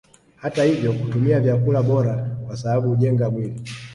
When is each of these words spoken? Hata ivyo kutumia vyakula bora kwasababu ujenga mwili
Hata 0.35 0.65
ivyo 0.65 0.93
kutumia 0.93 1.39
vyakula 1.39 1.81
bora 1.81 2.13
kwasababu 2.47 2.91
ujenga 2.91 3.29
mwili 3.29 3.61